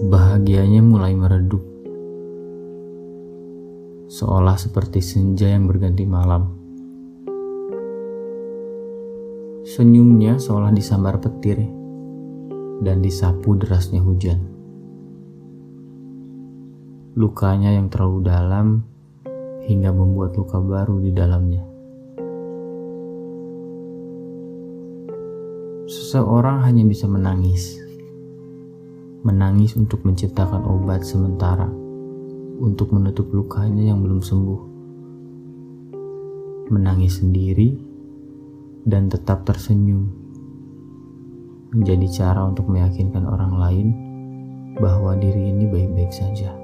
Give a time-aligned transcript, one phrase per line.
[0.00, 1.60] Bahagianya mulai meredup,
[4.08, 6.56] seolah seperti senja yang berganti malam.
[9.68, 11.60] Senyumnya seolah disambar petir
[12.80, 14.40] dan disapu derasnya hujan.
[17.12, 18.80] Lukanya yang terlalu dalam
[19.68, 21.60] hingga membuat luka baru di dalamnya.
[25.92, 27.89] Seseorang hanya bisa menangis
[29.20, 31.68] menangis untuk menciptakan obat sementara
[32.60, 34.60] untuk menutup lukanya yang belum sembuh.
[36.72, 37.76] Menangis sendiri
[38.88, 40.08] dan tetap tersenyum
[41.76, 43.88] menjadi cara untuk meyakinkan orang lain
[44.80, 46.56] bahwa diri ini baik-baik saja.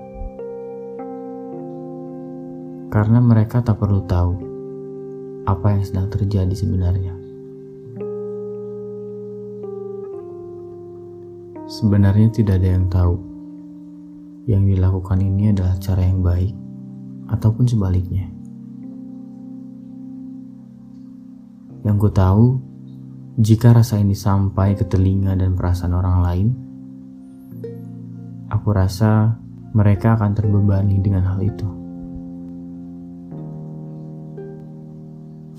[2.88, 4.32] Karena mereka tak perlu tahu
[5.45, 7.26] apa yang sedang terjadi sebenarnya.
[11.66, 13.19] Sebenarnya tidak ada yang tahu.
[14.46, 16.54] Yang dilakukan ini adalah cara yang baik,
[17.27, 18.30] ataupun sebaliknya.
[21.82, 22.45] Yang ku tahu,
[23.43, 26.49] jika rasa ini sampai ke telinga dan perasaan orang lain,
[28.46, 29.35] aku rasa
[29.74, 31.66] mereka akan terbebani dengan hal itu.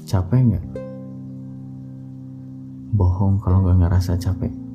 [0.07, 0.65] Capek nggak?
[2.95, 4.66] Bohong kalau nggak ngerasa capek.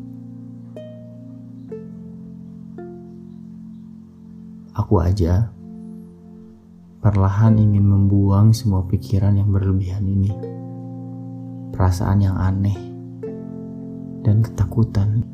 [4.73, 5.53] Aku aja
[7.05, 10.33] perlahan ingin membuang semua pikiran yang berlebihan ini.
[11.77, 12.79] Perasaan yang aneh
[14.25, 15.29] dan ketakutan.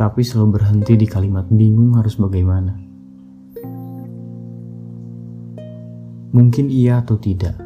[0.00, 2.72] Tapi selalu berhenti di kalimat bingung harus bagaimana.
[6.32, 7.60] Mungkin iya atau tidak.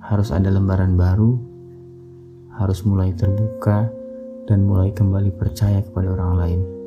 [0.00, 1.36] Harus ada lembaran baru,
[2.56, 3.84] harus mulai terbuka
[4.48, 6.77] dan mulai kembali percaya kepada orang lain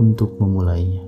[0.00, 1.04] untuk memulainya.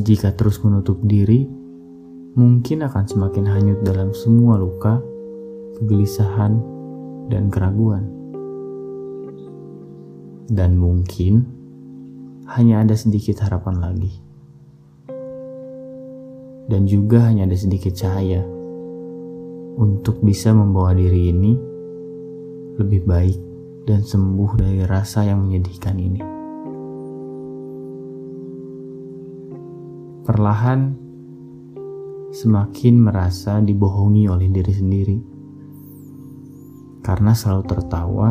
[0.00, 1.44] Jika terus menutup diri,
[2.32, 5.04] mungkin akan semakin hanyut dalam semua luka,
[5.76, 6.56] kegelisahan,
[7.28, 8.08] dan keraguan.
[10.48, 11.44] Dan mungkin
[12.48, 14.12] hanya ada sedikit harapan lagi.
[16.68, 18.44] Dan juga hanya ada sedikit cahaya
[19.76, 21.52] untuk bisa membawa diri ini
[22.76, 23.47] lebih baik
[23.84, 26.20] dan sembuh dari rasa yang menyedihkan ini.
[30.24, 30.80] Perlahan,
[32.32, 35.18] semakin merasa dibohongi oleh diri sendiri
[37.04, 38.30] karena selalu tertawa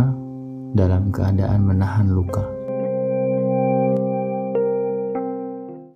[0.73, 2.56] dalam keadaan menahan luka.